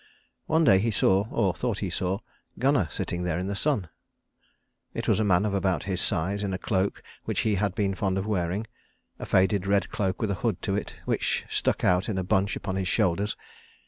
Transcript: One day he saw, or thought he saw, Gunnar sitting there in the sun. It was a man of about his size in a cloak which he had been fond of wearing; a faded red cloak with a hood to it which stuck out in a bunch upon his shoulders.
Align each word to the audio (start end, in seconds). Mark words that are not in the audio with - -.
One 0.47 0.63
day 0.63 0.79
he 0.79 0.89
saw, 0.89 1.27
or 1.29 1.53
thought 1.53 1.77
he 1.77 1.91
saw, 1.91 2.21
Gunnar 2.57 2.87
sitting 2.89 3.21
there 3.21 3.37
in 3.37 3.45
the 3.45 3.55
sun. 3.55 3.87
It 4.95 5.07
was 5.07 5.19
a 5.19 5.23
man 5.23 5.45
of 5.45 5.53
about 5.53 5.83
his 5.83 6.01
size 6.01 6.43
in 6.43 6.55
a 6.55 6.57
cloak 6.57 7.03
which 7.25 7.41
he 7.41 7.53
had 7.53 7.75
been 7.75 7.93
fond 7.93 8.17
of 8.17 8.25
wearing; 8.25 8.65
a 9.19 9.27
faded 9.27 9.67
red 9.67 9.91
cloak 9.91 10.19
with 10.19 10.31
a 10.31 10.41
hood 10.41 10.59
to 10.63 10.75
it 10.75 10.95
which 11.05 11.45
stuck 11.51 11.83
out 11.83 12.09
in 12.09 12.17
a 12.17 12.23
bunch 12.23 12.55
upon 12.55 12.77
his 12.77 12.87
shoulders. 12.87 13.37